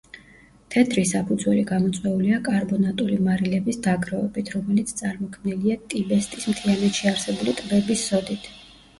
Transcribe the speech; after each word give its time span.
თეთრი 0.75 1.01
საფუძველი 1.07 1.65
გამოწვეულია 1.71 2.37
კარბონატული 2.47 3.17
მარილების 3.27 3.77
დაგროვებით, 3.87 4.49
რომელიც 4.55 4.93
წარმოქმნილია 5.01 5.77
ტიბესტის 5.91 6.47
მთიანეთში 6.53 7.11
არსებული 7.13 7.55
ტბების 7.61 8.07
სოდით. 8.13 8.49